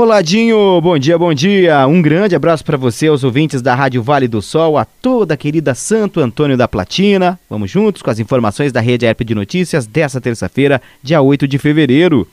Oladinho, 0.00 0.80
bom 0.80 0.96
dia, 0.96 1.18
bom 1.18 1.34
dia. 1.34 1.84
Um 1.88 2.00
grande 2.00 2.36
abraço 2.36 2.64
para 2.64 2.76
você, 2.76 3.08
aos 3.08 3.24
ouvintes 3.24 3.60
da 3.60 3.74
Rádio 3.74 4.00
Vale 4.00 4.28
do 4.28 4.40
Sol, 4.40 4.78
a 4.78 4.84
toda 4.84 5.34
a 5.34 5.36
querida 5.36 5.74
Santo 5.74 6.20
Antônio 6.20 6.56
da 6.56 6.68
Platina. 6.68 7.36
Vamos 7.50 7.68
juntos 7.68 8.00
com 8.00 8.08
as 8.08 8.20
informações 8.20 8.70
da 8.70 8.80
Rede 8.80 9.06
Herp 9.06 9.22
de 9.22 9.34
Notícias 9.34 9.88
dessa 9.88 10.20
terça-feira, 10.20 10.80
dia 11.02 11.20
8 11.20 11.48
de 11.48 11.58
fevereiro. 11.58 12.28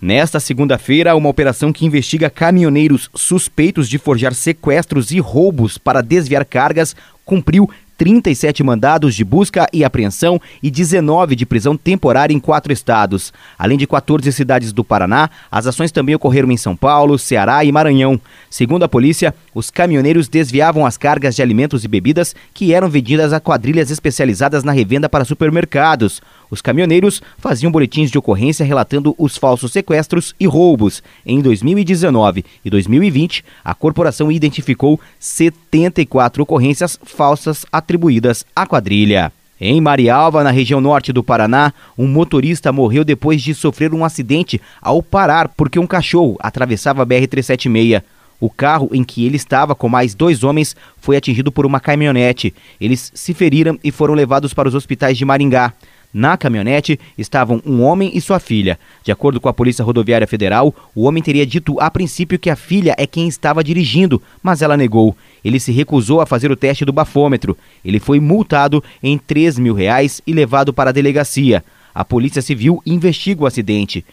Nesta 0.00 0.40
segunda-feira, 0.40 1.14
uma 1.14 1.28
operação 1.28 1.70
que 1.70 1.84
investiga 1.84 2.30
caminhoneiros 2.30 3.10
suspeitos 3.14 3.90
de 3.90 3.98
forjar 3.98 4.32
sequestros 4.32 5.10
e 5.10 5.20
roubos 5.20 5.76
para 5.76 6.00
desviar 6.00 6.46
cargas 6.46 6.96
cumpriu 7.26 7.68
37 8.02 8.64
mandados 8.64 9.14
de 9.14 9.24
busca 9.24 9.68
e 9.72 9.84
apreensão 9.84 10.40
e 10.60 10.72
19 10.72 11.36
de 11.36 11.46
prisão 11.46 11.76
temporária 11.76 12.34
em 12.34 12.40
quatro 12.40 12.72
estados. 12.72 13.32
Além 13.56 13.78
de 13.78 13.86
14 13.86 14.32
cidades 14.32 14.72
do 14.72 14.82
Paraná, 14.82 15.30
as 15.48 15.68
ações 15.68 15.92
também 15.92 16.12
ocorreram 16.12 16.50
em 16.50 16.56
São 16.56 16.74
Paulo, 16.74 17.16
Ceará 17.16 17.64
e 17.64 17.70
Maranhão. 17.70 18.20
Segundo 18.50 18.82
a 18.82 18.88
polícia, 18.88 19.32
os 19.54 19.70
caminhoneiros 19.70 20.26
desviavam 20.26 20.84
as 20.84 20.96
cargas 20.96 21.36
de 21.36 21.42
alimentos 21.42 21.84
e 21.84 21.88
bebidas 21.88 22.34
que 22.52 22.74
eram 22.74 22.90
vendidas 22.90 23.32
a 23.32 23.38
quadrilhas 23.38 23.88
especializadas 23.88 24.64
na 24.64 24.72
revenda 24.72 25.08
para 25.08 25.24
supermercados. 25.24 26.20
Os 26.50 26.60
caminhoneiros 26.60 27.22
faziam 27.38 27.70
boletins 27.70 28.10
de 28.10 28.18
ocorrência 28.18 28.66
relatando 28.66 29.14
os 29.16 29.38
falsos 29.38 29.70
sequestros 29.70 30.34
e 30.40 30.46
roubos. 30.46 31.04
Em 31.24 31.40
2019 31.40 32.44
e 32.64 32.68
2020, 32.68 33.44
a 33.64 33.74
corporação 33.74 34.30
identificou 34.30 35.00
74 35.20 36.42
ocorrências 36.42 36.98
falsas 37.04 37.64
atribuídas 37.72 37.91
à 38.54 38.66
quadrilha. 38.66 39.32
Em 39.60 39.80
Marialva, 39.80 40.42
na 40.42 40.50
região 40.50 40.80
norte 40.80 41.12
do 41.12 41.22
Paraná, 41.22 41.72
um 41.96 42.08
motorista 42.08 42.72
morreu 42.72 43.04
depois 43.04 43.40
de 43.40 43.54
sofrer 43.54 43.94
um 43.94 44.04
acidente 44.04 44.60
ao 44.80 45.00
parar 45.00 45.48
porque 45.48 45.78
um 45.78 45.86
cachorro 45.86 46.36
atravessava 46.40 47.02
a 47.02 47.06
BR-376. 47.06 48.02
O 48.40 48.50
carro 48.50 48.90
em 48.92 49.04
que 49.04 49.24
ele 49.24 49.36
estava 49.36 49.72
com 49.72 49.88
mais 49.88 50.16
dois 50.16 50.42
homens 50.42 50.74
foi 50.98 51.16
atingido 51.16 51.52
por 51.52 51.64
uma 51.64 51.78
caminhonete. 51.78 52.52
Eles 52.80 53.12
se 53.14 53.32
feriram 53.32 53.78
e 53.84 53.92
foram 53.92 54.14
levados 54.14 54.52
para 54.52 54.68
os 54.68 54.74
hospitais 54.74 55.16
de 55.16 55.24
Maringá. 55.24 55.72
Na 56.12 56.36
caminhonete 56.36 57.00
estavam 57.16 57.62
um 57.64 57.82
homem 57.82 58.10
e 58.12 58.20
sua 58.20 58.38
filha. 58.38 58.78
De 59.02 59.10
acordo 59.10 59.40
com 59.40 59.48
a 59.48 59.52
Polícia 59.52 59.84
Rodoviária 59.84 60.26
Federal, 60.26 60.74
o 60.94 61.04
homem 61.04 61.22
teria 61.22 61.46
dito 61.46 61.80
a 61.80 61.90
princípio 61.90 62.38
que 62.38 62.50
a 62.50 62.56
filha 62.56 62.94
é 62.98 63.06
quem 63.06 63.26
estava 63.26 63.64
dirigindo, 63.64 64.20
mas 64.42 64.60
ela 64.60 64.76
negou. 64.76 65.16
Ele 65.42 65.58
se 65.58 65.72
recusou 65.72 66.20
a 66.20 66.26
fazer 66.26 66.50
o 66.52 66.56
teste 66.56 66.84
do 66.84 66.92
bafômetro. 66.92 67.56
Ele 67.82 67.98
foi 67.98 68.20
multado 68.20 68.84
em 69.02 69.16
3 69.16 69.58
mil 69.58 69.72
reais 69.72 70.20
e 70.26 70.34
levado 70.34 70.72
para 70.72 70.90
a 70.90 70.92
delegacia. 70.92 71.64
A 71.94 72.04
Polícia 72.04 72.42
Civil 72.42 72.82
investiga 72.84 73.44
o 73.44 73.46
acidente. 73.46 74.04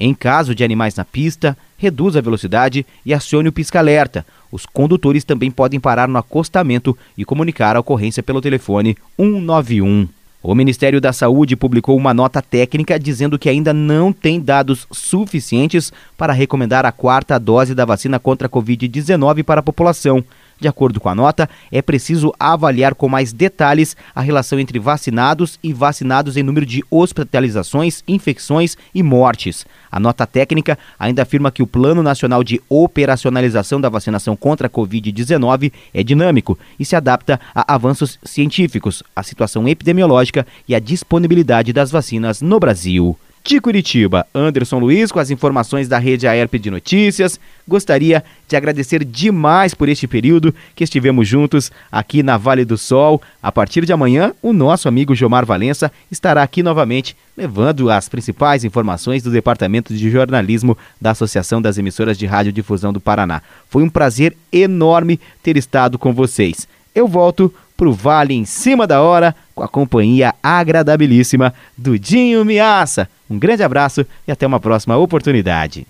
Em 0.00 0.14
caso 0.14 0.54
de 0.54 0.64
animais 0.64 0.94
na 0.94 1.04
pista, 1.04 1.56
reduza 1.76 2.18
a 2.18 2.22
velocidade 2.22 2.86
e 3.04 3.12
acione 3.12 3.48
o 3.48 3.52
pisca-alerta. 3.52 4.26
Os 4.50 4.64
condutores 4.64 5.24
também 5.24 5.50
podem 5.50 5.78
parar 5.78 6.08
no 6.08 6.18
acostamento 6.18 6.96
e 7.16 7.24
comunicar 7.24 7.76
a 7.76 7.80
ocorrência 7.80 8.22
pelo 8.22 8.40
telefone 8.40 8.96
191. 9.16 10.08
O 10.46 10.54
Ministério 10.54 11.00
da 11.00 11.10
Saúde 11.10 11.56
publicou 11.56 11.96
uma 11.96 12.12
nota 12.12 12.42
técnica 12.42 13.00
dizendo 13.00 13.38
que 13.38 13.48
ainda 13.48 13.72
não 13.72 14.12
tem 14.12 14.38
dados 14.38 14.86
suficientes 14.92 15.90
para 16.18 16.34
recomendar 16.34 16.84
a 16.84 16.92
quarta 16.92 17.38
dose 17.38 17.74
da 17.74 17.86
vacina 17.86 18.18
contra 18.18 18.46
a 18.46 18.50
Covid-19 18.50 19.42
para 19.42 19.60
a 19.60 19.62
população. 19.62 20.22
De 20.64 20.68
acordo 20.68 20.98
com 20.98 21.10
a 21.10 21.14
nota, 21.14 21.46
é 21.70 21.82
preciso 21.82 22.32
avaliar 22.40 22.94
com 22.94 23.06
mais 23.06 23.34
detalhes 23.34 23.94
a 24.14 24.22
relação 24.22 24.58
entre 24.58 24.78
vacinados 24.78 25.58
e 25.62 25.74
vacinados 25.74 26.38
em 26.38 26.42
número 26.42 26.64
de 26.64 26.82
hospitalizações, 26.90 28.02
infecções 28.08 28.74
e 28.94 29.02
mortes. 29.02 29.66
A 29.92 30.00
nota 30.00 30.26
técnica 30.26 30.78
ainda 30.98 31.20
afirma 31.20 31.50
que 31.50 31.62
o 31.62 31.66
Plano 31.66 32.02
Nacional 32.02 32.42
de 32.42 32.62
Operacionalização 32.66 33.78
da 33.78 33.90
Vacinação 33.90 34.34
contra 34.34 34.68
a 34.68 34.70
Covid-19 34.70 35.70
é 35.92 36.02
dinâmico 36.02 36.58
e 36.80 36.84
se 36.86 36.96
adapta 36.96 37.38
a 37.54 37.74
avanços 37.74 38.18
científicos, 38.24 39.02
a 39.14 39.22
situação 39.22 39.68
epidemiológica 39.68 40.46
e 40.66 40.74
a 40.74 40.80
disponibilidade 40.80 41.74
das 41.74 41.90
vacinas 41.90 42.40
no 42.40 42.58
Brasil. 42.58 43.18
De 43.46 43.60
Curitiba, 43.60 44.26
Anderson 44.34 44.78
Luiz 44.78 45.12
com 45.12 45.18
as 45.18 45.30
informações 45.30 45.86
da 45.86 45.98
Rede 45.98 46.26
AERP 46.26 46.54
de 46.54 46.70
Notícias. 46.70 47.38
Gostaria 47.68 48.24
de 48.48 48.56
agradecer 48.56 49.04
demais 49.04 49.74
por 49.74 49.86
este 49.86 50.08
período 50.08 50.54
que 50.74 50.82
estivemos 50.82 51.28
juntos 51.28 51.70
aqui 51.92 52.22
na 52.22 52.38
Vale 52.38 52.64
do 52.64 52.78
Sol. 52.78 53.20
A 53.42 53.52
partir 53.52 53.84
de 53.84 53.92
amanhã, 53.92 54.32
o 54.40 54.54
nosso 54.54 54.88
amigo 54.88 55.14
Jomar 55.14 55.44
Valença 55.44 55.92
estará 56.10 56.42
aqui 56.42 56.62
novamente 56.62 57.14
levando 57.36 57.90
as 57.90 58.08
principais 58.08 58.64
informações 58.64 59.22
do 59.22 59.30
Departamento 59.30 59.92
de 59.92 60.10
Jornalismo 60.10 60.76
da 60.98 61.10
Associação 61.10 61.60
das 61.60 61.76
Emissoras 61.76 62.16
de 62.16 62.24
Rádio 62.24 62.50
Difusão 62.50 62.94
do 62.94 63.00
Paraná. 63.00 63.42
Foi 63.68 63.82
um 63.82 63.90
prazer 63.90 64.34
enorme 64.50 65.20
ter 65.42 65.58
estado 65.58 65.98
com 65.98 66.14
vocês. 66.14 66.66
Eu 66.94 67.06
volto 67.06 67.52
pro 67.76 67.92
Vale 67.92 68.34
em 68.34 68.44
cima 68.44 68.86
da 68.86 69.02
hora 69.02 69.34
com 69.54 69.62
a 69.62 69.68
companhia 69.68 70.34
agradabilíssima 70.42 71.54
do 71.76 71.98
Dinho 71.98 72.44
Miaça. 72.44 73.08
Um 73.28 73.38
grande 73.38 73.62
abraço 73.62 74.06
e 74.26 74.32
até 74.32 74.46
uma 74.46 74.60
próxima 74.60 74.96
oportunidade. 74.96 75.86